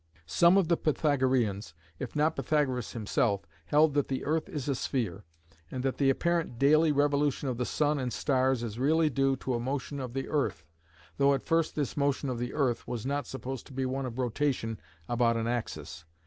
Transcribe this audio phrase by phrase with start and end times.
[0.25, 5.25] Some of the Pythagoreans, if not Pythagoras himself, held that the earth is a sphere,
[5.69, 9.53] and that the apparent daily revolution of the sun and stars is really due to
[9.53, 10.65] a motion of the earth,
[11.17, 14.17] though at first this motion of the earth was not supposed to be one of
[14.17, 16.03] rotation about an axis.